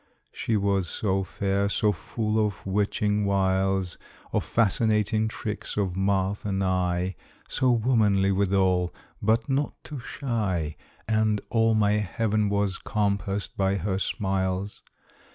[0.31, 3.99] She was so fair, so full of witching wiles
[4.33, 7.15] Of fascinating tricks of mouth and eye;
[7.47, 8.91] So womanly withal,
[9.21, 10.75] but not too shy
[11.07, 14.81] And all my heaven was compassed by her smiles.